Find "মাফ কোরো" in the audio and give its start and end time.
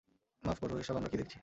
0.43-0.73